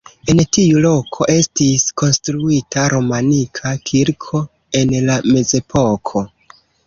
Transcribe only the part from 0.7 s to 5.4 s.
loko estis konstruita romanika kirko en la